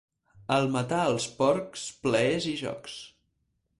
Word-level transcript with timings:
Al 0.55 0.69
matar 0.75 1.01
els 1.11 1.27
porcs, 1.41 1.85
plaers 2.07 2.49
i 2.53 2.55
jocs. 2.63 2.97